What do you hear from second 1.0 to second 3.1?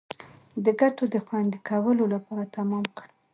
د خوندي کولو لپاره تمام کړ.